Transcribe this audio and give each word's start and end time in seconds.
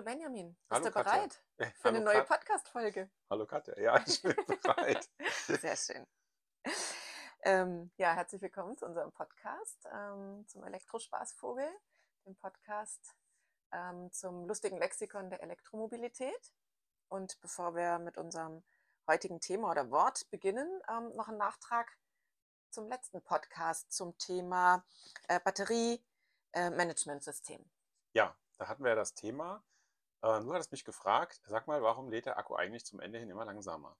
Hallo 0.00 0.16
Benjamin, 0.16 0.54
bist 0.54 0.70
Hallo 0.70 0.84
du 0.86 0.92
Katja. 0.92 1.12
bereit 1.12 1.44
Äh, 1.58 1.66
für 1.72 1.88
eine 1.88 1.98
hallo 1.98 2.10
neue 2.10 2.24
Kat 2.24 2.40
Podcast-Folge? 2.40 3.10
Hallo 3.28 3.44
Katja, 3.44 3.78
ja, 3.78 4.02
ich 4.06 4.22
bin 4.22 4.34
bereit. 4.62 5.10
Sehr 5.46 5.76
schön. 5.76 6.06
Ähm, 7.42 7.90
ja, 7.98 8.14
herzlich 8.14 8.40
willkommen 8.40 8.78
zu 8.78 8.86
unserem 8.86 9.12
Podcast, 9.12 9.86
ähm, 9.92 10.46
zum 10.48 10.64
Elektrospaßvogel, 10.64 11.68
dem 12.24 12.34
Podcast 12.34 13.14
ähm, 13.72 14.10
zum 14.10 14.46
lustigen 14.46 14.78
Lexikon 14.78 15.28
der 15.28 15.42
Elektromobilität. 15.42 16.54
Und 17.08 17.38
bevor 17.42 17.74
wir 17.74 17.98
mit 17.98 18.16
unserem 18.16 18.64
heutigen 19.06 19.42
Thema 19.42 19.70
oder 19.70 19.90
Wort 19.90 20.30
beginnen, 20.30 20.80
ähm, 20.88 21.14
noch 21.14 21.28
ein 21.28 21.36
Nachtrag 21.36 21.94
zum 22.70 22.88
letzten 22.88 23.22
Podcast 23.22 23.92
zum 23.92 24.16
Thema 24.16 24.82
äh, 25.28 25.38
Batterie-Management-System. 25.40 27.70
Ja, 28.14 28.34
da 28.56 28.66
hatten 28.66 28.82
wir 28.82 28.92
ja 28.92 28.96
das 28.96 29.12
Thema. 29.12 29.62
Äh, 30.22 30.40
du 30.40 30.52
hattest 30.52 30.72
mich 30.72 30.84
gefragt, 30.84 31.40
sag 31.46 31.66
mal, 31.66 31.82
warum 31.82 32.08
lädt 32.10 32.26
der 32.26 32.38
Akku 32.38 32.54
eigentlich 32.54 32.84
zum 32.84 33.00
Ende 33.00 33.18
hin 33.18 33.30
immer 33.30 33.44
langsamer? 33.44 33.96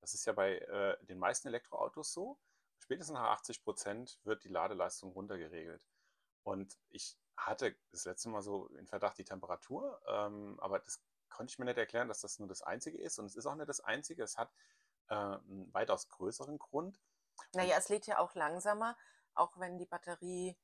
Das 0.00 0.14
ist 0.14 0.24
ja 0.24 0.32
bei 0.32 0.58
äh, 0.58 0.96
den 1.06 1.18
meisten 1.18 1.48
Elektroautos 1.48 2.12
so. 2.12 2.38
Spätestens 2.78 3.14
nach 3.14 3.30
80 3.30 3.62
Prozent 3.62 4.20
wird 4.24 4.44
die 4.44 4.48
Ladeleistung 4.48 5.12
runtergeregelt. 5.12 5.82
Und 6.42 6.76
ich 6.88 7.16
hatte 7.36 7.76
das 7.90 8.04
letzte 8.04 8.28
Mal 8.28 8.42
so 8.42 8.66
in 8.68 8.86
Verdacht 8.86 9.16
die 9.18 9.24
Temperatur, 9.24 10.00
ähm, 10.08 10.58
aber 10.60 10.80
das 10.80 11.00
konnte 11.30 11.52
ich 11.52 11.58
mir 11.58 11.64
nicht 11.64 11.78
erklären, 11.78 12.08
dass 12.08 12.20
das 12.20 12.38
nur 12.38 12.48
das 12.48 12.62
Einzige 12.62 12.98
ist. 12.98 13.18
Und 13.18 13.26
es 13.26 13.36
ist 13.36 13.46
auch 13.46 13.54
nicht 13.54 13.68
das 13.68 13.80
Einzige. 13.80 14.22
Es 14.22 14.36
hat 14.36 14.52
äh, 15.08 15.14
einen 15.14 15.72
weitaus 15.72 16.08
größeren 16.08 16.58
Grund. 16.58 17.00
Und 17.52 17.54
Naja, 17.54 17.76
es 17.78 17.88
lädt 17.88 18.06
ja 18.06 18.18
auch 18.18 18.34
langsamer, 18.34 18.96
auch 19.34 19.58
wenn 19.58 19.78
die 19.78 19.86
Batterie 19.86 20.56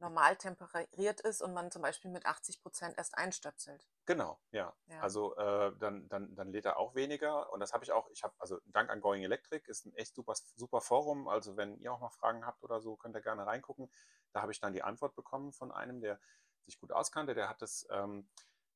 normal 0.00 0.36
temperiert 0.36 1.20
ist 1.20 1.42
und 1.42 1.52
man 1.54 1.70
zum 1.70 1.82
Beispiel 1.82 2.10
mit 2.10 2.26
80 2.26 2.62
Prozent 2.62 2.96
erst 2.96 3.16
einstöpselt. 3.16 3.86
Genau, 4.06 4.40
ja. 4.50 4.74
Ja. 4.86 5.00
Also 5.00 5.36
äh, 5.36 5.72
dann, 5.78 6.08
dann, 6.08 6.34
dann 6.34 6.52
lädt 6.52 6.64
er 6.64 6.78
auch 6.78 6.94
weniger. 6.94 7.52
Und 7.52 7.60
das 7.60 7.72
habe 7.72 7.84
ich 7.84 7.92
auch, 7.92 8.08
ich 8.10 8.22
habe, 8.22 8.34
also 8.38 8.58
Dank 8.66 8.90
an 8.90 9.00
Going 9.00 9.22
Electric 9.22 9.68
ist 9.68 9.86
ein 9.86 9.94
echt 9.94 10.14
super, 10.14 10.34
super 10.54 10.80
Forum. 10.80 11.28
Also 11.28 11.56
wenn 11.56 11.78
ihr 11.78 11.92
auch 11.92 12.00
mal 12.00 12.10
Fragen 12.10 12.46
habt 12.46 12.62
oder 12.62 12.80
so, 12.80 12.96
könnt 12.96 13.16
ihr 13.16 13.22
gerne 13.22 13.46
reingucken. 13.46 13.90
Da 14.32 14.42
habe 14.42 14.52
ich 14.52 14.60
dann 14.60 14.72
die 14.72 14.82
Antwort 14.82 15.14
bekommen 15.14 15.52
von 15.52 15.72
einem, 15.72 16.00
der 16.00 16.20
sich 16.64 16.78
gut 16.78 16.92
auskannte. 16.92 17.34
Der 17.34 17.48
hat 17.48 17.62
es 17.62 17.86
ähm, 17.90 18.28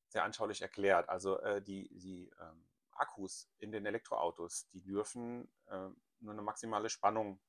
sehr 0.09 0.23
anschaulich 0.23 0.61
erklärt. 0.61 1.09
Also 1.09 1.39
äh, 1.39 1.61
die, 1.61 1.89
die 1.97 2.31
ähm, 2.39 2.67
Akkus 2.91 3.49
in 3.57 3.71
den 3.71 3.85
Elektroautos, 3.85 4.67
die 4.69 4.83
dürfen 4.83 5.51
äh, 5.67 5.89
nur 6.19 6.33
eine 6.33 6.41
maximale 6.41 6.89
Spannung 6.89 7.39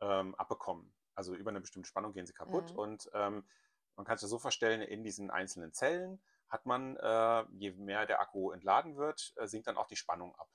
ähm, 0.00 0.34
abbekommen. 0.34 0.92
Also 1.16 1.34
über 1.34 1.50
eine 1.50 1.60
bestimmte 1.60 1.88
Spannung 1.88 2.12
gehen 2.12 2.26
sie 2.26 2.32
kaputt. 2.32 2.72
Mhm. 2.72 2.78
Und 2.78 3.10
ähm, 3.14 3.44
man 3.96 4.06
kann 4.06 4.16
sich 4.16 4.22
das 4.22 4.30
so 4.30 4.38
vorstellen, 4.38 4.82
in 4.82 5.02
diesen 5.02 5.30
einzelnen 5.30 5.72
Zellen 5.72 6.22
hat 6.48 6.66
man, 6.66 6.96
äh, 6.96 7.44
je 7.54 7.72
mehr 7.72 8.06
der 8.06 8.20
Akku 8.20 8.52
entladen 8.52 8.96
wird, 8.96 9.32
äh, 9.36 9.46
sinkt 9.48 9.66
dann 9.66 9.76
auch 9.76 9.88
die 9.88 9.96
Spannung 9.96 10.34
ab. 10.36 10.48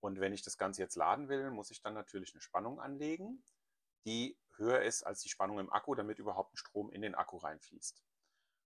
Und 0.00 0.20
wenn 0.20 0.32
ich 0.32 0.42
das 0.42 0.58
Ganze 0.58 0.82
jetzt 0.82 0.96
laden 0.96 1.28
will, 1.28 1.50
muss 1.50 1.70
ich 1.70 1.80
dann 1.80 1.94
natürlich 1.94 2.34
eine 2.34 2.40
Spannung 2.40 2.80
anlegen, 2.80 3.42
die 4.04 4.38
höher 4.56 4.82
ist 4.82 5.02
als 5.04 5.20
die 5.20 5.28
Spannung 5.28 5.58
im 5.58 5.72
Akku, 5.72 5.94
damit 5.94 6.18
überhaupt 6.18 6.54
ein 6.54 6.56
Strom 6.56 6.90
in 6.90 7.02
den 7.02 7.14
Akku 7.14 7.36
reinfließt. 7.36 8.02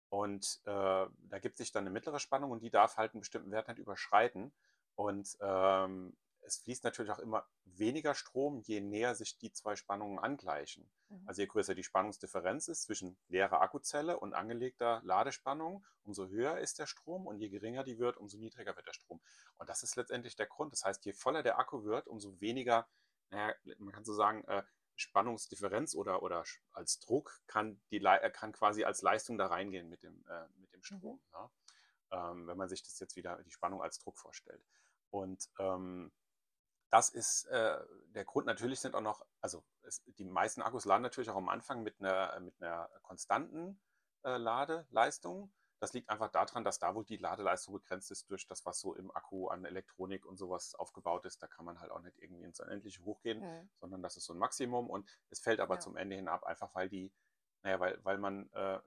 Und 0.10 0.62
äh, 0.66 1.06
da 1.06 1.40
gibt 1.42 1.58
sich 1.58 1.72
dann 1.72 1.84
eine 1.84 1.90
mittlere 1.90 2.20
Spannung 2.20 2.52
und 2.52 2.64
die 2.64 2.70
darf 2.70 2.98
halt 2.98 3.14
einen 3.14 3.22
bestimmten 3.22 3.52
Wert 3.52 3.68
nicht 3.68 3.80
überschreiten. 3.80 4.54
Und 4.96 5.38
ähm, 5.42 6.18
es 6.48 6.58
fließt 6.58 6.84
natürlich 6.84 7.12
auch 7.12 7.20
immer 7.20 7.46
weniger 7.66 8.16
Strom, 8.16 8.60
je 8.60 8.80
näher 8.80 9.14
sich 9.16 9.38
die 9.38 9.52
zwei 9.52 9.76
Spannungen 9.76 10.18
angleichen. 10.18 10.90
Mhm. 11.10 11.24
Also 11.28 11.42
je 11.42 11.48
größer 11.48 11.76
die 11.76 11.84
Spannungsdifferenz 11.84 12.68
ist 12.68 12.84
zwischen 12.84 13.18
leerer 13.28 13.62
Akkuzelle 13.62 14.20
und 14.20 14.34
angelegter 14.34 15.02
Ladespannung, 15.04 15.86
umso 16.04 16.28
höher 16.28 16.58
ist 16.58 16.80
der 16.80 16.88
Strom 16.88 17.28
und 17.28 17.40
je 17.40 17.50
geringer 17.50 17.84
die 17.84 18.00
wird, 18.00 18.18
umso 18.18 18.38
niedriger 18.38 18.76
wird 18.76 18.88
der 18.88 18.94
Strom. 18.94 19.22
Und 19.58 19.70
das 19.70 19.84
ist 19.84 19.96
letztendlich 19.96 20.36
der 20.36 20.48
Grund. 20.48 20.72
Das 20.74 20.84
heißt, 20.84 21.06
je 21.06 21.14
voller 21.14 21.44
der 21.44 21.60
Akku 21.60 21.84
wird, 21.84 22.08
umso 22.08 22.40
weniger, 22.40 22.88
naja, 23.30 23.54
man 23.78 23.94
kann 23.94 24.06
so 24.06 24.14
sagen, 24.14 24.44
äh, 24.46 24.64
Spannungsdifferenz 24.96 25.94
oder, 25.94 26.24
oder 26.24 26.44
als 26.72 27.00
Druck 27.00 27.40
kann, 27.46 27.80
die, 27.92 27.98
äh, 27.98 28.32
kann 28.32 28.52
quasi 28.52 28.84
als 28.84 29.02
Leistung 29.02 29.38
da 29.38 29.48
reingehen 29.48 29.90
mit 29.90 30.02
dem, 30.02 30.26
äh, 30.28 30.48
mit 30.56 30.74
dem 30.74 30.80
Mhm. 30.80 30.84
Strom. 30.84 31.22
Ne? 31.34 31.50
Ähm, 32.12 32.48
wenn 32.48 32.58
man 32.58 32.70
sich 32.70 32.84
das 32.84 33.00
jetzt 33.00 33.16
wieder 33.16 33.44
die 33.44 33.52
Spannung 33.52 33.82
als 33.82 34.00
Druck 34.00 34.18
vorstellt. 34.18 34.64
Und 35.10 35.50
ähm, 35.60 36.12
das 36.90 37.10
ist 37.10 37.46
äh, 37.46 37.78
der 38.08 38.26
Grund. 38.26 38.46
Natürlich 38.48 38.80
sind 38.80 38.96
auch 38.96 39.02
noch, 39.02 39.26
also 39.42 39.64
es, 39.84 40.04
die 40.06 40.26
meisten 40.26 40.62
Akkus 40.62 40.86
laden 40.86 41.02
natürlich 41.04 41.30
auch 41.30 41.36
am 41.36 41.50
Anfang 41.50 41.84
mit 41.84 42.00
einer, 42.00 42.40
mit 42.40 42.62
einer 42.62 42.90
konstanten 43.04 43.82
äh, 44.24 44.38
Ladeleistung. 44.38 45.52
Das 45.80 45.94
liegt 45.94 46.10
einfach 46.10 46.30
daran, 46.32 46.64
dass 46.64 46.80
da 46.80 46.96
wohl 46.96 47.06
die 47.06 47.18
Ladeleistung 47.18 47.74
begrenzt 47.76 48.10
ist 48.10 48.30
durch 48.32 48.48
das, 48.48 48.66
was 48.66 48.80
so 48.80 48.96
im 48.96 49.12
Akku 49.12 49.48
an 49.50 49.64
Elektronik 49.66 50.26
und 50.26 50.38
sowas 50.38 50.74
aufgebaut 50.76 51.26
ist. 51.26 51.44
Da 51.44 51.48
kann 51.48 51.66
man 51.66 51.80
halt 51.80 51.92
auch 51.92 52.02
nicht 52.02 52.18
irgendwie 52.18 52.46
ins 52.46 52.60
Unendliche 52.60 53.04
hochgehen, 53.04 53.40
Mhm. 53.42 53.70
sondern 53.80 54.02
das 54.02 54.18
ist 54.18 54.26
so 54.26 54.34
ein 54.34 54.40
Maximum 54.40 54.90
und 54.90 55.08
es 55.30 55.40
fällt 55.40 55.60
aber 55.60 55.76
Ja. 55.76 55.80
zum 55.80 55.96
Ende 55.96 56.16
hin 56.16 56.28
ab, 56.30 56.44
einfach 56.46 56.74
weil 56.74 56.90
die, 56.90 57.14
naja, 57.64 57.80
weil, 57.80 58.04
weil 58.04 58.18
man 58.18 58.50
äh, 58.54 58.80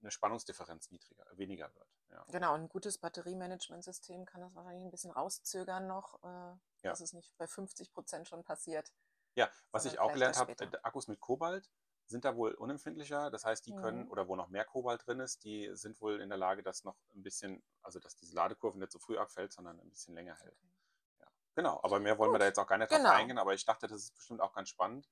eine 0.00 0.10
Spannungsdifferenz 0.10 0.90
niedriger, 0.90 1.24
weniger 1.32 1.74
wird. 1.74 1.88
Ja. 2.10 2.24
Genau, 2.28 2.54
ein 2.54 2.68
gutes 2.68 2.98
Batteriemanagementsystem 2.98 4.24
kann 4.26 4.40
das 4.40 4.54
wahrscheinlich 4.54 4.84
ein 4.84 4.90
bisschen 4.90 5.10
rauszögern 5.10 5.86
noch, 5.86 6.22
äh, 6.22 6.26
Ja. 6.26 6.90
dass 6.90 7.00
es 7.00 7.12
nicht 7.12 7.36
bei 7.38 7.46
50 7.46 7.92
Prozent 7.92 8.28
schon 8.28 8.44
passiert, 8.44 8.92
Ja, 9.34 9.50
was 9.70 9.84
ich 9.84 9.98
auch 9.98 10.12
gelernt 10.12 10.36
habe, 10.36 10.54
Akkus 10.84 11.08
mit 11.08 11.20
Kobalt 11.20 11.68
sind 12.06 12.24
da 12.24 12.36
wohl 12.36 12.54
unempfindlicher. 12.54 13.30
Das 13.30 13.44
heißt, 13.44 13.66
die 13.66 13.74
können, 13.74 14.04
Mhm. 14.04 14.10
oder 14.12 14.28
wo 14.28 14.36
noch 14.36 14.48
mehr 14.48 14.64
Kobalt 14.64 15.04
drin 15.06 15.18
ist, 15.20 15.42
die 15.44 15.68
sind 15.74 16.00
wohl 16.00 16.20
in 16.20 16.28
der 16.28 16.38
Lage, 16.38 16.62
das 16.62 16.84
noch 16.84 16.96
ein 17.14 17.22
bisschen, 17.22 17.62
also 17.82 17.98
dass 17.98 18.14
diese 18.16 18.34
Ladekurve 18.34 18.78
nicht 18.78 18.92
so 18.92 18.98
früh 19.00 19.18
abfällt, 19.18 19.52
sondern 19.52 19.80
ein 19.80 19.90
bisschen 19.90 20.14
länger 20.14 20.36
hält. 20.36 20.56
Ja. 21.18 21.26
Genau, 21.56 21.80
aber 21.82 21.98
mehr 21.98 22.16
wollen 22.16 22.30
wir 22.30 22.34
Gut, 22.34 22.42
da 22.42 22.46
jetzt 22.46 22.58
auch 22.60 22.66
gar 22.68 22.78
nicht 22.78 22.90
drauf 22.92 22.98
genau. 22.98 23.10
eingehen, 23.10 23.38
aber 23.38 23.54
ich 23.54 23.64
dachte, 23.64 23.88
das 23.88 24.02
ist 24.04 24.14
bestimmt 24.14 24.40
auch 24.40 24.52
ganz 24.54 24.68
spannend. 24.68 25.08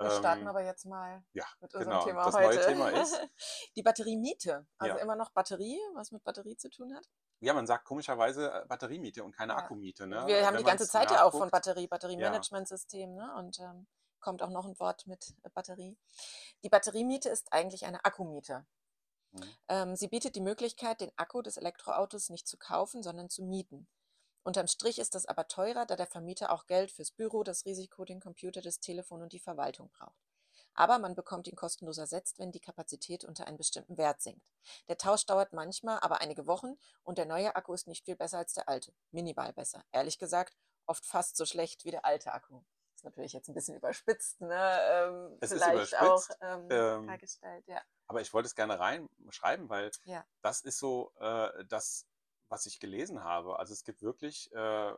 Wir 0.00 0.10
starten 0.12 0.42
Ähm, 0.42 0.48
aber 0.48 0.62
jetzt 0.64 0.86
mal 0.86 1.22
ja, 1.34 1.44
mit 1.60 1.74
unserem 1.74 1.92
genau. 1.92 2.04
Thema 2.04 2.24
Das 2.24 2.34
heute. 2.34 2.46
neue 2.46 2.66
Thema 2.66 2.88
ist, 3.02 3.20
Die 3.76 3.82
Batteriemiete. 3.82 4.66
Also 4.78 4.96
ja. 4.96 5.02
immer 5.02 5.16
noch 5.16 5.30
Batterie, 5.30 5.78
was 5.94 6.10
mit 6.10 6.24
Batterie 6.24 6.56
zu 6.56 6.70
tun 6.70 6.94
hat. 6.94 7.06
Ja, 7.40 7.52
man 7.54 7.66
sagt 7.66 7.84
komischerweise 7.84 8.50
äh, 8.50 8.66
Batteriemiete 8.66 9.22
und 9.22 9.36
keine 9.36 9.52
Ja. 9.52 9.58
Akkumiete. 9.58 10.06
Ne? 10.06 10.26
Wir 10.26 10.46
haben 10.46 10.54
Wenn 10.54 10.64
die 10.64 10.68
ganze 10.68 10.88
Zeit 10.88 11.10
ja 11.10 11.24
auch 11.24 11.32
von 11.32 11.50
Batterie, 11.50 11.86
Batteriemanagementsystem, 11.86 13.14
ne? 13.14 13.34
Und 13.36 13.58
ähm, 13.60 13.86
kommt 14.20 14.42
auch 14.42 14.50
noch 14.50 14.66
ein 14.66 14.78
Wort 14.78 15.06
mit 15.06 15.34
äh, 15.42 15.50
Batterie. 15.50 15.96
Die 16.62 16.68
Batteriemiete 16.68 17.28
ist 17.28 17.52
eigentlich 17.52 17.84
eine 17.86 18.04
Akkumiete. 18.04 18.66
Mhm. 19.32 19.56
Ähm, 19.68 19.96
sie 19.96 20.08
bietet 20.08 20.34
die 20.34 20.40
Möglichkeit, 20.40 21.00
den 21.00 21.12
Akku 21.16 21.42
des 21.42 21.56
Elektroautos 21.56 22.30
nicht 22.30 22.46
zu 22.48 22.58
kaufen, 22.58 23.02
sondern 23.02 23.30
zu 23.30 23.42
mieten. 23.44 23.88
Unterm 24.42 24.66
Strich 24.68 24.98
ist 24.98 25.14
das 25.14 25.26
aber 25.26 25.48
teurer, 25.48 25.84
da 25.86 25.96
der 25.96 26.06
Vermieter 26.06 26.50
auch 26.50 26.66
Geld 26.66 26.90
fürs 26.90 27.10
Büro, 27.10 27.42
das 27.42 27.66
Risiko, 27.66 28.04
den 28.04 28.20
Computer, 28.20 28.62
das 28.62 28.80
Telefon 28.80 29.22
und 29.22 29.32
die 29.32 29.38
Verwaltung 29.40 29.90
braucht. 29.90 30.18
Aber 30.74 30.98
man 30.98 31.14
bekommt 31.14 31.46
ihn 31.46 31.56
kostenlos 31.56 31.98
ersetzt, 31.98 32.38
wenn 32.38 32.52
die 32.52 32.60
Kapazität 32.60 33.24
unter 33.24 33.46
einen 33.46 33.58
bestimmten 33.58 33.98
Wert 33.98 34.20
sinkt. 34.22 34.46
Der 34.88 34.96
Tausch 34.96 35.26
dauert 35.26 35.52
manchmal 35.52 35.98
aber 36.00 36.20
einige 36.20 36.46
Wochen 36.46 36.78
und 37.02 37.18
der 37.18 37.26
neue 37.26 37.54
Akku 37.54 37.74
ist 37.74 37.86
nicht 37.86 38.04
viel 38.04 38.16
besser 38.16 38.38
als 38.38 38.54
der 38.54 38.68
alte. 38.68 38.94
Minimal 39.10 39.52
besser. 39.52 39.84
Ehrlich 39.92 40.18
gesagt, 40.18 40.56
oft 40.86 41.04
fast 41.04 41.36
so 41.36 41.44
schlecht 41.44 41.84
wie 41.84 41.90
der 41.90 42.04
alte 42.04 42.32
Akku. 42.32 42.62
Ist 42.94 43.04
natürlich 43.04 43.32
jetzt 43.32 43.48
ein 43.48 43.54
bisschen 43.54 43.76
überspitzt, 43.76 44.40
ne? 44.40 44.78
Ähm, 44.82 45.38
Es 45.40 45.52
ist 45.52 45.62
vielleicht 45.64 45.96
auch 45.96 46.06
überspitzt, 46.06 46.38
ähm, 46.40 46.68
ähm, 46.70 47.06
dargestellt, 47.06 47.66
ja. 47.66 47.80
aber 48.06 48.20
ich 48.20 48.32
wollte 48.32 48.46
es 48.46 48.54
gerne 48.54 48.78
reinschreiben, 48.78 49.68
weil 49.68 49.90
Ja. 50.04 50.24
das 50.42 50.60
ist 50.62 50.78
so 50.78 51.12
äh, 51.18 51.64
das, 51.64 52.06
was 52.50 52.66
ich 52.66 52.80
gelesen 52.80 53.24
habe. 53.24 53.58
Also 53.58 53.72
es 53.74 53.84
gibt 53.84 54.02
wirklich 54.02 54.52
äh, 54.54 54.94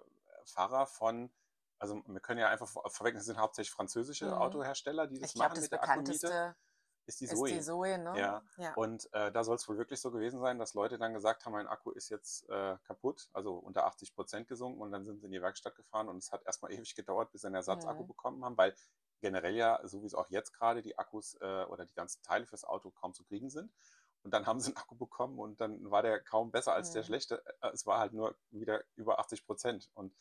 Fahrer 0.46 0.86
von, 0.86 1.32
also 1.78 2.02
wir 2.06 2.20
können 2.20 2.40
ja 2.40 2.48
einfach 2.50 2.68
vor- 2.68 2.90
vorweg, 2.90 3.14
das 3.14 3.26
sind 3.26 3.38
hauptsächlich 3.38 3.72
französische 3.72 4.26
Mhm. 4.26 4.40
Autohersteller, 4.40 5.06
die 5.08 5.20
das 5.20 5.30
Ich 5.30 5.34
glaube, 5.34 5.54
machen 5.54 5.56
das 5.56 5.64
mit 5.64 5.72
der 5.72 5.82
Akkumiete, 5.82 6.28
bekannteste 6.28 6.56
ist 7.06 7.20
die 7.20 7.26
ist 7.26 7.28
Zoe. 7.28 7.48
die 7.48 7.60
Zoe, 7.60 7.98
ne? 7.98 8.14
Ja, 8.14 8.42
Ja. 8.56 8.76
und 8.76 9.12
äh, 9.14 9.32
da 9.32 9.44
soll 9.44 9.56
es 9.56 9.68
wohl 9.68 9.78
wirklich 9.78 10.00
so 10.00 10.10
gewesen 10.12 10.40
sein, 10.40 10.58
dass 10.58 10.74
Leute 10.74 10.98
dann 10.98 11.14
gesagt 11.14 11.46
haben, 11.46 11.52
mein 11.52 11.66
Akku 11.68 11.90
ist 11.92 12.10
jetzt 12.10 12.48
äh, 12.50 12.76
kaputt, 12.84 13.30
also 13.32 13.54
unter 13.56 13.86
80 13.86 14.14
Prozent 14.14 14.48
gesunken 14.48 14.82
und 14.82 14.92
dann 14.92 15.06
sind 15.06 15.20
sie 15.20 15.26
in 15.26 15.32
die 15.32 15.42
Werkstatt 15.42 15.76
gefahren 15.76 16.08
und 16.10 16.18
es 16.18 16.32
hat 16.32 16.44
erstmal 16.46 16.72
ewig 16.86 16.94
gedauert, 16.94 17.32
bis 17.32 17.42
sie 17.42 17.46
einen 17.48 17.56
Ersatzakku 17.56 18.04
Mhm. 18.04 18.06
bekommen 18.06 18.44
haben, 18.44 18.56
weil 18.58 18.74
generell 19.20 19.54
ja, 19.56 19.80
so 19.86 20.02
wie 20.02 20.06
es 20.06 20.14
auch 20.14 20.28
jetzt 20.30 20.52
gerade, 20.52 20.82
die 20.82 20.98
Akkus 20.98 21.36
äh, 21.40 21.64
oder 21.64 21.86
die 21.86 21.94
ganzen 21.94 22.22
Teile 22.22 22.46
fürs 22.46 22.64
Auto 22.64 22.90
kaum 22.90 23.14
zu 23.14 23.24
kriegen 23.24 23.50
sind. 23.50 23.72
Und 24.22 24.30
dann 24.32 24.46
haben 24.46 24.60
sie 24.60 24.68
einen 24.68 24.76
Akku 24.76 24.94
bekommen 24.94 25.38
und 25.38 25.60
dann 25.60 25.90
war 25.90 26.02
der 26.02 26.20
kaum 26.22 26.50
besser 26.52 26.72
als 26.72 26.92
der 26.92 27.02
Mhm. 27.02 27.06
schlechte. 27.06 27.44
Äh, 27.60 27.70
Es 27.72 27.86
war 27.86 27.98
halt 27.98 28.12
nur 28.12 28.36
wieder 28.50 28.82
über 28.94 29.18
80 29.18 29.44
Prozent. 29.44 29.90
Und 29.94 30.14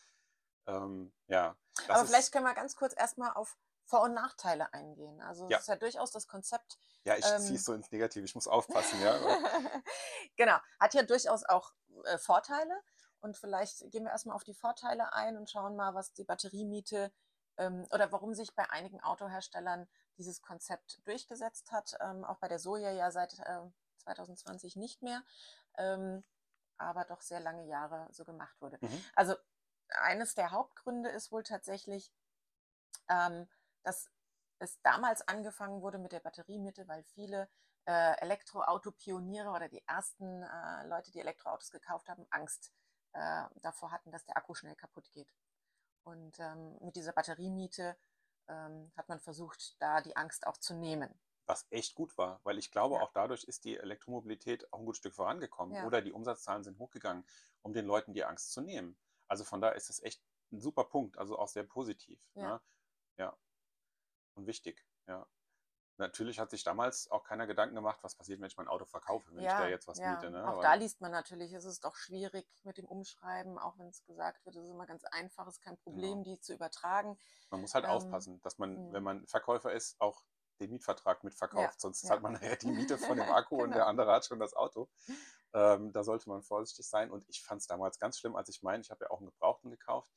ähm, 0.67 1.13
ja, 1.27 1.55
Aber 1.87 2.05
vielleicht 2.05 2.31
können 2.31 2.45
wir 2.45 2.53
ganz 2.53 2.75
kurz 2.75 2.93
erstmal 2.97 3.33
auf 3.33 3.57
Vor- 3.85 4.03
und 4.03 4.13
Nachteile 4.13 4.73
eingehen. 4.73 5.21
Also 5.21 5.49
Ja. 5.49 5.57
es 5.57 5.63
ist 5.63 5.67
ja 5.67 5.75
durchaus 5.75 6.11
das 6.11 6.27
Konzept. 6.27 6.77
ja, 7.03 7.15
ich 7.17 7.25
ähm, 7.25 7.39
ziehe 7.41 7.55
es 7.55 7.63
so 7.65 7.73
ins 7.73 7.91
Negative, 7.91 8.23
ich 8.23 8.35
muss 8.35 8.47
aufpassen, 8.47 8.99
ja. 9.01 9.13
genau, 10.37 10.57
hat 10.79 10.93
ja 10.93 11.03
durchaus 11.03 11.43
auch 11.45 11.73
äh, 12.05 12.17
Vorteile. 12.17 12.81
Und 13.19 13.37
vielleicht 13.37 13.79
gehen 13.91 14.03
wir 14.05 14.11
erstmal 14.11 14.35
auf 14.35 14.43
die 14.43 14.53
Vorteile 14.55 15.13
ein 15.13 15.37
und 15.37 15.49
schauen 15.49 15.75
mal, 15.75 15.93
was 15.93 16.13
die 16.13 16.23
Batteriemiete 16.23 17.11
ähm, 17.57 17.85
oder 17.91 18.11
warum 18.11 18.33
sich 18.33 18.55
bei 18.55 18.67
einigen 18.71 18.99
Autoherstellern 19.01 19.87
dieses 20.17 20.41
Konzept 20.41 21.01
durchgesetzt 21.05 21.71
hat. 21.71 21.95
Ähm, 21.99 22.23
auch 22.23 22.37
bei 22.39 22.47
der 22.47 22.59
Soja 22.59 22.91
ja 22.91 23.11
seit 23.11 23.37
äh, 23.39 23.59
2020 24.01 24.75
nicht 24.75 25.01
mehr. 25.01 25.23
Ähm, 25.77 26.23
aber 26.77 27.05
doch 27.05 27.21
sehr 27.21 27.39
lange 27.39 27.65
Jahre 27.65 28.07
so 28.11 28.25
gemacht 28.25 28.59
wurde. 28.59 28.77
Mhm. 28.81 29.05
Also 29.15 29.35
eines 29.89 30.35
der 30.35 30.51
Hauptgründe 30.51 31.09
ist 31.09 31.31
wohl 31.31 31.43
tatsächlich, 31.43 32.11
ähm, 33.09 33.47
dass 33.83 34.09
es 34.59 34.81
damals 34.81 35.27
angefangen 35.27 35.81
wurde 35.81 35.97
mit 35.97 36.11
der 36.11 36.19
Batteriemitte, 36.19 36.87
weil 36.87 37.03
viele 37.03 37.49
äh, 37.85 38.19
Elektroauto-Pioniere 38.21 39.49
oder 39.49 39.69
die 39.69 39.85
ersten 39.87 40.43
äh, 40.43 40.87
Leute, 40.87 41.11
die 41.11 41.19
Elektroautos 41.19 41.71
gekauft 41.71 42.09
haben, 42.09 42.25
Angst 42.29 42.71
äh, 43.13 43.43
davor 43.61 43.91
hatten, 43.91 44.11
dass 44.11 44.25
der 44.25 44.37
Akku 44.37 44.53
schnell 44.53 44.75
kaputt 44.75 45.11
geht. 45.11 45.33
Und 46.03 46.39
ähm, 46.39 46.77
mit 46.81 46.95
dieser 46.95 47.11
Batteriemiete 47.11 47.97
ähm, 48.47 48.91
hat 48.95 49.09
man 49.09 49.19
versucht, 49.19 49.81
da 49.81 50.01
die 50.01 50.15
Angst 50.15 50.47
auch 50.47 50.57
zu 50.57 50.73
nehmen. 50.73 51.13
Was 51.47 51.65
echt 51.71 51.95
gut 51.95 52.17
war, 52.17 52.39
weil 52.43 52.57
ich 52.57 52.71
glaube, 52.71 52.95
Ja. 52.95 53.01
auch 53.01 53.11
dadurch 53.11 53.43
ist 53.43 53.65
die 53.65 53.77
Elektromobilität 53.77 54.71
auch 54.71 54.79
ein 54.79 54.85
gutes 54.85 54.99
Stück 54.99 55.15
vorangekommen 55.15 55.75
Ja. 55.75 55.85
oder 55.85 56.01
die 56.01 56.11
Umsatzzahlen 56.13 56.63
sind 56.63 56.77
hochgegangen, 56.79 57.25
um 57.61 57.73
den 57.73 57.85
Leuten 57.85 58.13
die 58.13 58.23
Angst 58.23 58.51
zu 58.53 58.61
nehmen. 58.61 58.97
Also 59.27 59.43
von 59.43 59.59
daher 59.61 59.75
ist 59.75 59.89
es 59.89 60.01
echt 60.03 60.21
ein 60.51 60.59
super 60.59 60.83
Punkt, 60.83 61.17
also 61.17 61.37
auch 61.39 61.47
sehr 61.47 61.63
positiv. 61.63 62.21
Ja. 62.35 62.41
Ne? 62.55 62.61
Ja. 63.17 63.37
Und 64.35 64.45
wichtig, 64.47 64.85
ja. 65.07 65.27
Natürlich 65.97 66.39
hat 66.39 66.49
sich 66.49 66.63
damals 66.63 67.11
auch 67.11 67.23
keiner 67.23 67.45
Gedanken 67.45 67.75
gemacht, 67.75 67.99
was 68.01 68.15
passiert, 68.15 68.39
wenn 68.39 68.47
ich 68.47 68.57
mein 68.57 68.67
Auto 68.67 68.85
verkaufe, 68.85 69.29
wenn 69.35 69.43
ich 69.43 69.49
da 69.49 69.67
jetzt 69.67 69.87
was 69.87 69.99
ja. 69.99 70.13
miete. 70.15 70.31
Ne? 70.31 70.47
Auch 70.47 70.55
Weil- 70.55 70.63
da 70.63 70.73
liest 70.73 70.99
man 70.99 71.11
natürlich, 71.11 71.53
es 71.53 71.63
ist 71.65 71.83
doch 71.83 71.95
schwierig 71.95 72.47
mit 72.63 72.77
dem 72.77 72.85
Umschreiben, 72.85 73.59
auch 73.59 73.77
wenn 73.77 73.87
es 73.87 74.03
gesagt 74.05 74.43
wird, 74.45 74.55
es 74.55 74.63
ist 74.63 74.69
immer 74.71 74.87
ganz 74.87 75.03
einfach, 75.05 75.45
es 75.47 75.55
ist 75.57 75.61
kein 75.63 75.77
Problem, 75.77 76.23
die 76.23 76.39
zu 76.39 76.53
übertragen. 76.53 77.19
Man 77.51 77.61
muss 77.61 77.75
halt 77.75 77.85
Ähm, 77.85 77.91
aufpassen, 77.91 78.41
dass 78.41 78.57
man, 78.57 78.87
mh. 78.87 78.93
wenn 78.93 79.03
man 79.03 79.27
Verkäufer 79.27 79.73
ist, 79.73 79.99
auch 80.01 80.23
den 80.61 80.71
Mietvertrag 80.71 81.23
mitverkauft. 81.23 81.81
Sonst 81.81 82.03
ja. 82.03 82.09
zahlt 82.09 82.21
man 82.21 82.33
nachher 82.33 82.55
die 82.55 82.71
Miete 82.71 82.97
von 82.97 83.17
dem 83.17 83.29
Akku 83.31 83.55
und 83.55 83.71
der 83.71 83.79
Genau. 83.79 83.89
andere 83.89 84.11
hat 84.13 84.25
schon 84.25 84.39
das 84.39 84.53
Auto. 84.53 84.89
Ähm, 85.53 85.91
da 85.91 86.03
sollte 86.03 86.29
man 86.29 86.43
vorsichtig 86.43 86.87
sein. 86.87 87.11
Und 87.11 87.25
ich 87.27 87.43
fand 87.43 87.61
es 87.61 87.67
damals 87.67 87.99
ganz 87.99 88.19
schlimm, 88.19 88.35
als 88.35 88.49
ich 88.49 88.63
meine, 88.63 88.81
ich 88.81 88.91
habe 88.91 89.03
ja 89.03 89.11
auch 89.11 89.19
einen 89.19 89.29
Gebrauchten 89.29 89.69
gekauft, 89.69 90.11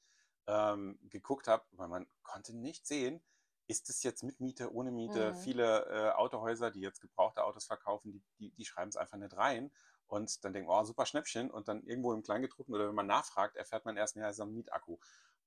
ähm, 0.47 0.99
geguckt 1.03 1.49
habe, 1.49 1.65
weil 1.73 1.89
man 1.89 2.07
konnte 2.23 2.57
nicht 2.57 2.87
sehen, 2.87 3.23
ist 3.67 3.89
es 3.89 4.03
jetzt 4.03 4.23
mit 4.23 4.41
Miete, 4.41 4.73
ohne 4.73 4.91
Miete? 4.91 5.33
Mhm. 5.33 5.37
Viele 5.37 5.87
äh, 5.87 6.11
Autohäuser, 6.13 6.71
die 6.71 6.81
jetzt 6.81 7.01
gebrauchte 7.01 7.43
Autos 7.45 7.65
verkaufen, 7.65 8.13
die, 8.13 8.23
die, 8.39 8.51
die 8.55 8.65
schreiben 8.65 8.91
es 8.91 8.97
einfach 8.97 9.17
nicht 9.17 9.37
rein. 9.37 9.73
Und 10.07 10.45
dann 10.45 10.53
denken, 10.53 10.69
oh, 10.69 10.85
super 10.85 11.07
Schnäppchen. 11.07 11.51
Und 11.51 11.67
dann 11.69 11.83
irgendwo 11.83 12.13
im 12.13 12.23
Kleingedruckten 12.23 12.75
oder 12.75 12.89
wenn 12.89 12.95
man 12.95 13.07
nachfragt, 13.07 13.57
erfährt 13.57 13.87
man 13.87 13.97
erst, 13.97 14.17
ja, 14.17 14.29
es 14.29 14.37
ist 14.37 14.41
ein 14.41 14.53
Mietakku. 14.53 14.99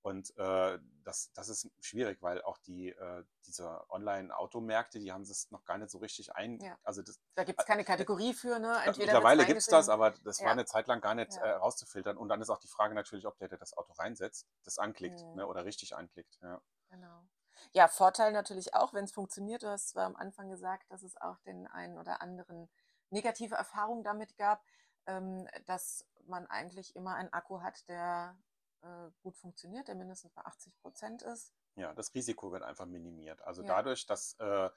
Und 0.08 0.38
äh, 0.38 0.80
das, 1.04 1.34
das 1.34 1.50
ist 1.50 1.70
schwierig, 1.82 2.22
weil 2.22 2.42
auch 2.44 2.58
die, 2.60 2.92
äh, 2.92 3.26
diese 3.46 3.84
Online-Automärkte, 3.90 5.00
die 5.00 5.12
haben 5.12 5.24
es 5.24 5.52
noch 5.52 5.66
gar 5.66 5.78
nicht 5.78 5.90
so 5.92 5.98
richtig 5.98 6.34
ein. 6.34 6.62
Ja. 6.62 6.78
Also 6.84 7.02
das, 7.02 7.20
Da 7.36 7.44
gibt 7.44 7.60
es 7.60 7.66
keine 7.66 7.84
Kategorie 7.84 8.34
für, 8.34 8.58
ne? 8.58 8.74
Entweder 8.86 9.16
mittlerweile 9.16 9.46
gibt 9.46 9.60
es 9.60 9.66
das, 9.68 9.90
aber 9.90 10.12
das 10.12 10.40
Ja. 10.40 10.46
war 10.46 10.54
eine 10.54 10.64
Zeit 10.64 10.88
lang 10.88 11.02
gar 11.02 11.14
nicht 11.14 11.34
Ja. 11.36 11.42
äh, 11.42 11.50
rauszufiltern. 11.56 12.16
Und 12.16 12.30
dann 12.30 12.40
ist 12.40 12.50
auch 12.50 12.60
die 12.60 12.70
Frage 12.70 12.96
natürlich, 12.96 13.28
ob 13.28 13.38
der, 13.38 13.50
der 13.50 13.58
das 13.58 13.76
Auto 13.76 13.92
reinsetzt, 13.94 14.48
das 14.64 14.78
anklickt 14.78 15.20
Mhm. 15.20 15.36
ne, 15.36 15.46
oder 15.46 15.66
richtig 15.66 15.94
anklickt. 15.94 16.40
Ja. 16.42 16.62
Genau. 16.90 17.28
Ja, 17.74 17.90
Vorteil 17.90 18.32
natürlich 18.32 18.74
auch, 18.76 18.94
wenn 18.94 19.04
es 19.04 19.12
funktioniert. 19.12 19.64
Du 19.64 19.68
hast 19.68 19.90
zwar 19.90 20.06
am 20.06 20.16
Anfang 20.16 20.50
gesagt, 20.50 20.90
dass 20.90 21.04
es 21.04 21.18
auch 21.20 21.38
den 21.40 21.68
einen 21.68 21.98
oder 21.98 22.22
anderen 22.22 22.70
negative 23.10 23.56
Erfahrungen 23.56 24.06
damit 24.06 24.38
gab, 24.38 24.64
ähm, 25.06 25.50
dass 25.66 26.06
man 26.24 26.48
eigentlich 26.48 26.96
immer 26.96 27.16
einen 27.16 27.34
Akku 27.34 27.62
hat, 27.62 27.90
der 27.90 28.38
äh, 28.82 29.10
gut 29.22 29.36
funktioniert, 29.38 29.88
der 29.88 29.96
mindestens 29.96 30.32
bei 30.34 30.42
80 30.44 30.76
Prozent 30.82 31.22
ist. 31.22 31.54
ja, 31.76 31.94
das 31.94 32.14
Risiko 32.16 32.52
wird 32.52 32.64
einfach 32.64 32.86
minimiert. 32.86 33.42
Also 33.42 33.62
Ja. 33.62 33.68
dadurch, 33.68 34.06
dass 34.08 34.34
äh, 34.40 34.70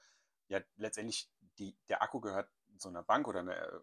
ja 0.47 0.59
letztendlich 0.75 1.31
die, 1.57 1.75
der 1.87 2.01
Akku 2.03 2.19
gehört 2.21 2.51
zu 2.77 2.89
einer 2.89 3.03
Bank 3.03 3.27
oder 3.27 3.39
eine, 3.39 3.55
äh, 3.55 3.81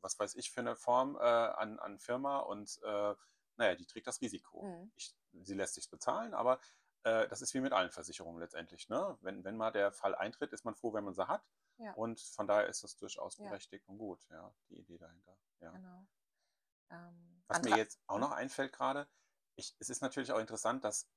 was 0.00 0.18
weiß 0.18 0.34
ich 0.36 0.50
für 0.50 0.60
eine 0.60 0.76
Form 0.76 1.16
äh, 1.16 1.20
an, 1.20 1.78
an 1.78 1.98
Firma 1.98 2.38
und 2.38 2.80
äh, 2.82 3.14
naja, 3.56 3.74
die 3.74 3.86
trägt 3.86 4.06
das 4.06 4.20
Risiko. 4.20 4.62
Mhm. 4.62 4.92
Ich, 4.94 5.14
sie 5.42 5.54
lässt 5.54 5.74
sich 5.74 5.90
bezahlen, 5.90 6.32
aber 6.34 6.60
das 7.04 7.40
ist 7.40 7.54
wie 7.54 7.60
mit 7.60 7.72
allen 7.72 7.90
Versicherungen 7.90 8.38
letztendlich. 8.40 8.88
Ne? 8.90 9.16
Wenn, 9.22 9.42
wenn 9.42 9.56
mal 9.56 9.70
der 9.70 9.92
Fall 9.92 10.14
eintritt, 10.14 10.52
ist 10.52 10.64
man 10.64 10.74
froh, 10.74 10.92
wenn 10.92 11.04
man 11.04 11.14
sie 11.14 11.26
hat. 11.26 11.42
Ja. 11.78 11.94
Und 11.94 12.20
von 12.20 12.46
daher 12.46 12.66
ist 12.66 12.82
das 12.82 12.96
durchaus 12.96 13.38
Ja. 13.38 13.44
berechtigt 13.44 13.88
und 13.88 13.96
gut, 13.98 14.28
ja, 14.30 14.52
die 14.68 14.78
Idee 14.80 14.98
dahinter. 14.98 15.38
Ja. 15.60 15.70
Genau. 15.70 16.06
Ähm, 16.90 17.42
Was 17.46 17.62
mir 17.62 17.76
jetzt 17.76 18.02
auch 18.08 18.18
noch 18.18 18.32
einfällt 18.32 18.72
gerade, 18.74 19.08
ich, 19.58 19.74
es 19.80 19.90
ist 19.90 20.00
natürlich 20.02 20.32
auch 20.32 20.38
interessant, 20.38 20.84
dass 20.84 21.08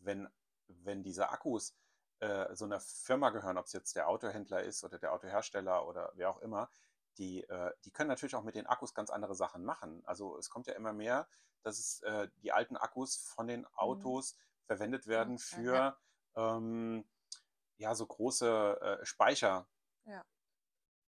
wenn, 0.00 0.28
wenn 0.66 1.02
diese 1.02 1.28
Akkus 1.30 1.76
äh, 2.18 2.54
so 2.54 2.64
einer 2.64 2.80
Firma 2.80 3.30
gehören, 3.30 3.58
ob 3.58 3.66
es 3.66 3.72
jetzt 3.72 3.94
der 3.94 4.08
Autohändler 4.08 4.62
ist 4.62 4.82
oder 4.84 4.98
der 4.98 5.12
Autohersteller 5.12 5.86
oder 5.86 6.12
wer 6.14 6.30
auch 6.30 6.40
immer, 6.40 6.68
die, 7.18 7.44
äh, 7.44 7.72
die 7.84 7.92
können 7.92 8.08
natürlich 8.08 8.34
auch 8.34 8.42
mit 8.42 8.56
den 8.56 8.66
Akkus 8.66 8.92
ganz 8.92 9.10
andere 9.10 9.34
Sachen 9.34 9.64
machen. 9.64 10.02
Also 10.04 10.36
es 10.36 10.50
kommt 10.50 10.66
ja 10.66 10.74
immer 10.74 10.92
mehr, 10.92 11.28
dass 11.62 11.78
es, 11.78 12.02
äh, 12.02 12.28
die 12.42 12.52
alten 12.52 12.76
Akkus 12.76 13.16
von 13.16 13.46
den 13.46 13.66
Autos 13.74 14.36
verwendet 14.64 15.06
werden 15.06 15.34
Mhm. 15.34 15.38
Für 15.38 15.98
ähm, 16.34 17.08
ja, 17.76 17.94
so 17.94 18.06
große 18.06 18.80
äh, 18.80 19.06
Speicher. 19.06 19.68
Ja. 20.04 20.24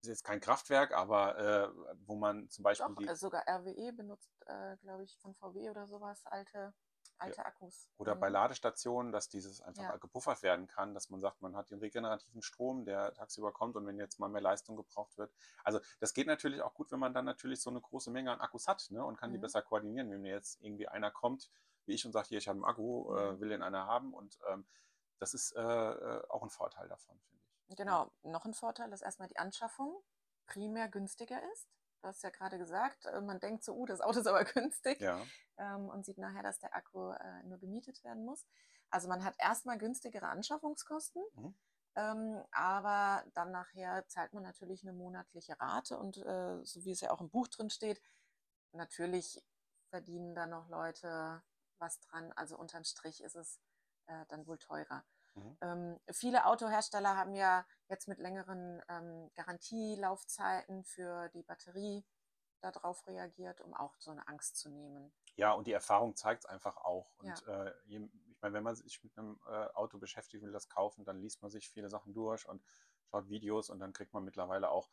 Ist 0.07 0.11
jetzt 0.21 0.25
kein 0.25 0.41
Kraftwerk, 0.41 0.93
aber 0.95 1.37
äh, 1.39 1.69
wo 2.07 2.15
man 2.15 2.49
zum 2.49 2.63
Beispiel 2.63 2.95
Doch, 2.95 2.97
die, 2.97 3.09
äh, 3.09 3.17
sogar 3.17 3.43
RWE 3.49 3.93
benutzt, 3.93 4.43
äh, 4.47 4.77
glaube 4.79 5.05
ich, 5.05 5.19
von 5.19 5.35
VW 5.35 5.69
oder 5.71 5.87
sowas, 5.87 6.25
alte, 6.27 6.75
alte 7.19 7.45
Akkus. 7.45 7.89
Oder 7.99 8.15
bei 8.15 8.29
Mhm. 8.29 8.31
Ladestationen, 8.31 9.11
dass 9.13 9.29
dieses 9.31 9.61
einfach 9.63 9.85
Ja. 9.85 9.99
gepuffert 10.01 10.43
werden 10.43 10.67
kann, 10.67 10.93
dass 10.95 11.09
man 11.09 11.19
sagt, 11.21 11.41
man 11.41 11.57
hat 11.57 11.71
den 11.71 11.79
regenerativen 11.79 12.43
Strom, 12.43 12.85
der 12.85 13.15
tagsüber 13.15 13.53
kommt 13.53 13.75
und 13.77 13.87
wenn 13.87 13.99
jetzt 13.99 14.19
mal 14.19 14.29
mehr 14.29 14.43
Leistung 14.43 14.77
gebraucht 14.77 15.17
wird. 15.17 15.33
Also 15.65 15.81
das 15.99 16.13
geht 16.13 16.27
natürlich 16.27 16.61
auch 16.61 16.75
gut, 16.75 16.91
wenn 16.93 16.99
man 17.01 17.15
dann 17.15 17.25
natürlich 17.25 17.63
so 17.63 17.71
eine 17.71 17.81
große 17.81 18.11
Menge 18.11 18.33
an 18.33 18.41
Akkus 18.41 18.69
hat 18.69 18.87
ne, 18.91 19.03
und 19.05 19.17
kann 19.17 19.33
die 19.33 19.39
Mhm. 19.39 19.39
besser 19.39 19.63
koordinieren. 19.63 20.11
Wenn 20.11 20.21
mir 20.23 20.33
jetzt 20.33 20.61
irgendwie 20.63 20.89
einer 20.89 21.11
kommt, 21.11 21.51
wie 21.87 21.95
ich, 21.95 22.05
und 22.05 22.13
sagt, 22.13 22.29
hier, 22.29 22.39
ich 22.39 22.49
habe 22.49 22.57
einen 22.57 22.65
Akku, 22.67 23.15
äh, 23.15 23.39
Mhm. 23.39 23.41
will 23.41 23.49
den 23.49 23.63
einer 23.63 23.87
haben 23.87 24.13
und 24.13 24.39
ähm, 24.51 24.67
das 25.19 25.33
ist 25.33 25.53
äh, 25.57 25.61
äh, 25.63 26.23
auch 26.29 26.43
ein 26.43 26.51
Vorteil 26.51 26.89
davon, 26.89 27.19
finde 27.23 27.45
ich. 27.49 27.56
Genau, 27.69 28.11
noch 28.23 28.45
ein 28.45 28.55
Vorteil 28.55 28.93
ist 28.93 29.03
erstmal 29.03 29.29
die 29.29 29.39
Anschaffung 29.39 30.03
primär 30.47 30.89
günstiger 30.89 31.41
ist. 31.53 31.69
Du 32.03 32.09
hast 32.09 32.23
ja 32.23 32.31
gerade 32.31 32.59
gesagt, 32.59 33.07
äh, 33.07 33.21
man 33.21 33.41
denkt 33.41 33.65
so, 33.65 33.75
uh, 33.75 33.87
das 33.87 34.01
Auto 34.01 34.21
ist 34.21 34.27
aber 34.27 34.45
günstig 34.45 35.01
Ja, 35.01 35.27
ähm, 35.59 35.89
und 35.89 36.05
sieht 36.05 36.19
nachher, 36.19 36.43
dass 36.43 36.59
der 36.59 36.75
Akku 36.75 37.11
äh, 37.11 37.43
nur 37.45 37.59
gemietet 37.59 38.03
werden 38.05 38.25
muss. 38.25 38.47
Also 38.91 39.09
man 39.09 39.25
hat 39.25 39.35
erstmal 39.39 39.79
günstigere 39.79 40.29
Anschaffungskosten, 40.29 41.23
Mhm. 41.35 41.55
ähm, 41.97 42.45
aber 42.53 43.25
dann 43.35 43.51
nachher 43.51 44.07
zahlt 44.09 44.33
man 44.33 44.43
natürlich 44.45 44.83
eine 44.83 44.93
monatliche 44.93 45.59
Rate 45.61 45.99
und 45.99 46.19
äh, 46.19 46.65
so 46.65 46.85
wie 46.85 46.93
es 46.93 47.01
ja 47.01 47.11
auch 47.11 47.21
im 47.21 47.31
Buch 47.31 47.49
drin 47.49 47.71
steht, 47.71 48.01
natürlich 48.73 49.43
verdienen 49.91 50.35
da 50.35 50.47
noch 50.47 50.69
Leute 50.69 51.43
was 51.79 52.01
dran. 52.01 52.33
Also 52.33 52.57
unterm 52.57 52.85
Strich 52.85 53.23
ist 53.23 53.35
es 53.35 53.61
äh, 54.07 54.25
dann 54.29 54.47
wohl 54.47 54.59
teurer. 54.59 55.05
Mhm. 55.37 55.59
Ähm, 55.61 56.01
viele 56.11 56.47
Autohersteller 56.47 57.17
haben 57.17 57.35
ja 57.35 57.67
jetzt 57.89 58.09
mit 58.09 58.19
längeren 58.19 58.83
ähm, 58.89 59.31
Garantielaufzeiten 59.35 60.85
für 60.85 61.29
die 61.31 61.43
Batterie 61.43 62.05
darauf 62.61 63.07
reagiert, 63.07 63.61
um 63.61 63.75
auch 63.75 63.95
so 63.99 64.11
eine 64.11 64.27
Angst 64.29 64.57
zu 64.59 64.71
nehmen. 64.71 65.13
ja, 65.37 65.53
und 65.53 65.67
die 65.67 65.73
Erfahrung 65.73 66.17
zeigt 66.17 66.45
es 66.45 66.47
einfach 66.47 66.77
auch. 66.79 67.15
Und 67.19 67.41
Ja. 67.47 67.67
äh, 67.67 67.75
ich 67.87 68.41
meine, 68.41 68.55
wenn 68.55 68.63
man 68.65 68.77
sich 68.77 69.03
mit 69.05 69.17
einem 69.19 69.41
äh, 69.47 69.67
Auto 69.75 69.99
beschäftigt, 69.99 70.43
will 70.43 70.53
das 70.53 70.69
kaufen, 70.69 71.05
dann 71.05 71.21
liest 71.21 71.43
man 71.43 71.51
sich 71.51 71.69
viele 71.69 71.89
Sachen 71.91 72.15
durch 72.15 72.49
und 72.49 72.63
schaut 73.11 73.29
Videos 73.29 73.71
und 73.71 73.79
dann 73.81 73.93
kriegt 73.93 74.13
man 74.15 74.25
mittlerweile 74.25 74.71
auch 74.71 74.91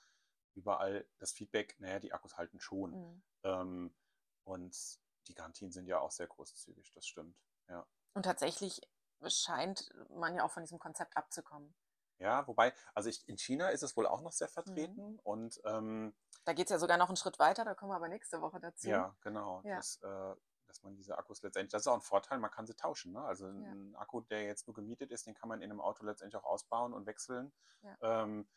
überall 0.56 1.08
das 1.18 1.32
Feedback, 1.32 1.76
naja, 1.80 2.00
die 2.00 2.14
Akkus 2.14 2.38
halten 2.38 2.60
schon. 2.60 2.92
Mhm. 2.92 3.24
Ähm, 3.44 3.96
und 4.44 5.00
die 5.28 5.34
Garantien 5.34 5.72
sind 5.72 5.88
ja 5.88 6.00
auch 6.00 6.12
sehr 6.12 6.28
großzügig, 6.28 6.92
das 6.94 7.08
stimmt. 7.08 7.38
Ja. 7.70 7.88
Und 8.16 8.24
tatsächlich 8.24 8.82
scheint 9.30 9.90
man 10.10 10.36
ja 10.36 10.44
auch 10.44 10.52
von 10.52 10.64
diesem 10.64 10.80
Konzept 10.80 11.16
abzukommen. 11.18 11.74
Ja, 12.20 12.48
wobei, 12.48 12.74
also 12.94 13.10
ich, 13.10 13.28
in 13.28 13.38
China 13.38 13.70
ist 13.70 13.82
es 13.84 13.98
wohl 13.98 14.08
auch 14.08 14.22
noch 14.22 14.32
Mhm. 14.32 14.36
sehr 14.36 14.48
vertreten 14.48 15.20
und 15.24 15.60
ähm, 15.66 16.16
Da 16.46 16.54
geht 16.54 16.68
es 16.68 16.72
ja 16.72 16.80
sogar 16.80 16.98
noch 16.98 17.08
einen 17.10 17.18
Schritt 17.18 17.40
weiter, 17.40 17.66
da 17.66 17.74
kommen 17.76 17.92
wir 17.92 17.96
aber 17.96 18.08
nächste 18.08 18.42
Woche 18.42 18.60
dazu. 18.60 18.88
ja, 18.88 19.16
genau, 19.22 19.62
Ja. 19.66 19.78
Dass, 19.78 19.98
äh, 20.04 20.36
dass 20.68 20.84
man 20.84 20.96
diese 20.96 21.18
Akkus 21.18 21.42
letztendlich, 21.42 21.72
das 21.72 21.82
ist 21.84 21.88
auch 21.88 21.96
ein 21.96 22.02
Vorteil, 22.02 22.40
man 22.40 22.50
kann 22.52 22.66
sie 22.66 22.76
tauschen. 22.76 23.12
Ne? 23.14 23.22
Also 23.24 23.48
Ja. 23.48 23.52
ein 23.52 23.96
Akku, 23.96 24.22
der 24.22 24.44
jetzt 24.44 24.68
nur 24.68 24.74
gemietet 24.76 25.12
ist, 25.12 25.26
den 25.28 25.34
kann 25.36 25.50
man 25.50 25.62
in 25.62 25.70
einem 25.72 25.82
Auto 25.82 26.06
letztendlich 26.06 26.42
auch 26.42 26.46
ausbauen 26.48 26.94
und 26.94 27.06
wechseln. 27.06 27.52
Ja. 27.82 27.98
Ähm, 28.24 28.48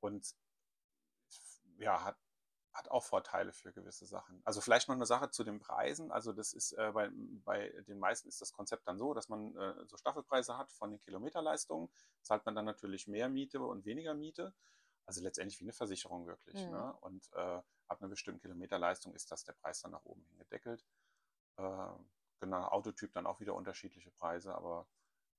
und 0.00 0.34
ja, 1.78 2.04
hat, 2.04 2.16
hat 2.72 2.90
auch 2.90 3.02
Vorteile 3.02 3.52
für 3.52 3.72
gewisse 3.72 4.06
Sachen. 4.06 4.40
Also 4.44 4.60
vielleicht 4.60 4.88
noch 4.88 4.94
eine 4.94 5.06
Sache 5.06 5.30
zu 5.30 5.44
den 5.44 5.58
Preisen. 5.58 6.12
Also 6.12 6.32
das 6.32 6.52
ist 6.52 6.72
äh, 6.72 6.92
bei, 6.92 7.10
bei 7.44 7.68
den 7.88 7.98
meisten 7.98 8.28
ist 8.28 8.40
das 8.40 8.52
Konzept 8.52 8.86
dann 8.86 8.98
so, 8.98 9.12
dass 9.12 9.28
man 9.28 9.56
äh, 9.56 9.86
so 9.86 9.96
Staffelpreise 9.96 10.56
hat 10.56 10.72
von 10.72 10.90
den 10.90 11.00
Kilometerleistungen. 11.00 11.90
Zahlt 12.22 12.44
man 12.46 12.54
dann 12.54 12.64
natürlich 12.64 13.08
mehr 13.08 13.28
Miete 13.28 13.60
und 13.60 13.84
weniger 13.84 14.14
Miete. 14.14 14.54
Also 15.06 15.22
letztendlich 15.22 15.58
wie 15.58 15.64
eine 15.64 15.72
Versicherung 15.72 16.26
wirklich. 16.26 16.64
Mhm. 16.64 16.70
Ne? 16.70 16.94
Und 17.00 17.28
äh, 17.32 17.60
ab 17.88 18.00
einer 18.00 18.08
bestimmten 18.08 18.40
Kilometerleistung 18.40 19.14
ist 19.14 19.32
das 19.32 19.42
der 19.42 19.54
Preis 19.54 19.80
dann 19.80 19.90
nach 19.90 20.04
oben 20.04 20.22
hin 20.22 20.38
gedeckelt. 20.38 20.84
Äh, 21.56 21.88
genau, 22.38 22.68
Autotyp 22.68 23.12
dann 23.12 23.26
auch 23.26 23.40
wieder 23.40 23.54
unterschiedliche 23.54 24.12
Preise, 24.12 24.54
aber 24.54 24.86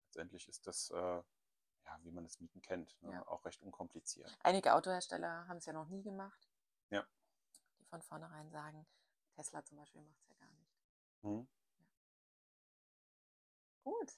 letztendlich 0.07 0.49
ist 0.49 0.67
das, 0.67 0.89
äh, 0.89 0.95
ja, 0.95 1.99
wie 2.01 2.11
man 2.11 2.25
es 2.25 2.41
Mieten 2.41 2.61
kennt, 2.61 3.01
ne? 3.01 3.13
Ja. 3.13 3.27
auch 3.27 3.45
recht 3.45 3.61
unkompliziert. 3.61 4.37
Einige 4.43 4.73
Autohersteller 4.73 5.47
haben 5.47 5.57
es 5.57 5.65
ja 5.65 5.73
noch 5.73 5.87
nie 5.87 6.03
gemacht. 6.03 6.49
Ja. 6.89 7.05
Von 7.91 8.01
vornherein 8.01 8.49
sagen, 8.49 8.87
Tesla 9.35 9.63
zum 9.65 9.77
Beispiel 9.77 10.01
macht 10.01 10.19
es 10.23 10.29
ja 10.29 10.35
gar 10.37 10.51
nicht. 10.53 10.73
Hm. 11.23 11.47
Gut, 13.83 14.11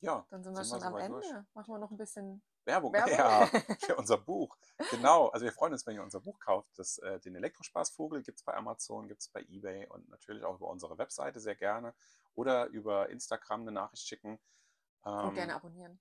Ja, 0.00 0.26
dann 0.30 0.42
sind 0.44 0.54
wir 0.56 0.64
sind 0.64 0.70
wir 0.72 0.80
schon 0.80 0.82
am 0.82 0.92
soweit 0.92 1.08
durch. 1.08 1.26
Ende. 1.26 1.46
Machen 1.54 1.72
wir 1.74 1.78
noch 1.78 1.90
ein 1.90 1.96
bisschen 1.96 2.42
Werbung, 2.64 2.92
Werbung. 2.92 3.12
ja, 3.14 3.46
für 3.80 3.96
unser 3.96 4.18
Buch. 4.18 4.56
Genau, 4.90 5.28
also 5.28 5.44
wir 5.44 5.52
freuen 5.52 5.72
uns, 5.72 5.86
wenn 5.86 5.94
ihr 5.96 6.02
unser 6.02 6.20
Buch 6.20 6.38
kauft. 6.40 6.68
Das, 6.78 6.98
äh, 6.98 7.18
den 7.20 7.34
Elektrospaßvogel 7.36 8.22
gibt 8.22 8.38
es 8.38 8.44
bei 8.44 8.54
Amazon, 8.54 9.08
gibt 9.08 9.22
es 9.22 9.28
bei 9.28 9.42
Ebay 9.42 9.86
und 9.88 10.08
natürlich 10.10 10.44
auch 10.44 10.56
über 10.56 10.68
unsere 10.68 10.98
Webseite 10.98 11.40
sehr 11.40 11.56
gerne 11.56 11.94
oder 12.34 12.66
über 12.66 13.08
Instagram 13.08 13.62
eine 13.62 13.72
Nachricht 13.72 14.06
schicken. 14.06 14.38
Und 15.20 15.34
gerne 15.34 15.52
Ähm, 15.52 15.56
abonnieren. 15.56 16.00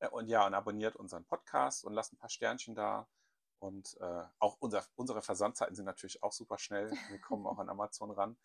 äh, 0.00 0.08
und 0.08 0.28
ja, 0.28 0.46
und 0.46 0.54
abonniert 0.54 0.96
unseren 0.96 1.24
Podcast 1.24 1.84
und 1.84 1.94
lasst 1.94 2.12
ein 2.12 2.18
paar 2.18 2.30
Sternchen 2.30 2.74
da. 2.74 3.08
Und 3.58 3.96
äh, 4.00 4.24
auch 4.38 4.56
unser, 4.60 4.84
unsere 4.94 5.22
Versandzeiten 5.22 5.74
sind 5.74 5.86
natürlich 5.86 6.22
auch 6.22 6.32
super 6.32 6.58
schnell. 6.58 6.90
Wir 7.08 7.20
kommen 7.20 7.46
auch 7.46 7.58
an 7.58 7.68
Amazon 7.68 8.10
ran. 8.10 8.36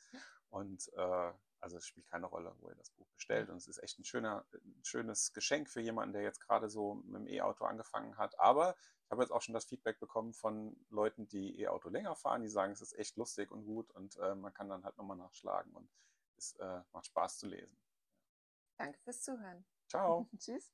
Und 0.50 0.92
äh, 0.94 1.34
also 1.62 1.78
es 1.78 1.86
spielt 1.86 2.08
keine 2.08 2.26
Rolle, 2.26 2.56
wo 2.60 2.70
ihr 2.70 2.76
das 2.76 2.90
Buch 2.92 3.08
bestellt. 3.14 3.50
Und 3.50 3.58
es 3.58 3.68
ist 3.68 3.84
echt 3.84 4.00
ein, 4.00 4.06
schöner, 4.06 4.46
ein 4.54 4.84
schönes 4.84 5.34
Geschenk 5.34 5.70
für 5.70 5.82
jemanden, 5.82 6.14
der 6.14 6.22
jetzt 6.22 6.40
gerade 6.40 6.70
so 6.70 6.96
mit 6.96 7.22
dem 7.22 7.28
E-Auto 7.28 7.66
angefangen 7.66 8.18
hat. 8.18 8.40
Aber 8.40 8.76
ich 9.10 9.12
habe 9.12 9.22
jetzt 9.24 9.32
auch 9.32 9.42
schon 9.42 9.54
das 9.54 9.66
Feedback 9.66 10.00
bekommen 10.00 10.34
von 10.34 10.78
Leuten, 10.90 11.28
die 11.28 11.60
E-Auto 11.62 11.90
länger 11.90 12.16
fahren, 12.16 12.42
die 12.42 12.50
sagen, 12.50 12.72
es 12.72 12.82
ist 12.82 12.98
echt 12.98 13.18
lustig 13.18 13.52
und 13.52 13.66
gut 13.66 13.92
und 13.92 14.18
äh, 14.18 14.36
man 14.36 14.54
kann 14.54 14.70
dann 14.70 14.84
halt 14.84 14.98
nochmal 14.98 15.18
nachschlagen 15.18 15.74
und 15.74 15.90
es 16.38 16.54
äh, 16.54 16.82
macht 16.94 17.08
Spaß 17.08 17.40
zu 17.40 17.48
lesen. 17.48 17.76
Danke 18.78 19.00
fürs 19.00 19.22
Zuhören. 19.24 19.66
Ciao! 19.88 20.30
Tschüss. 20.38 20.72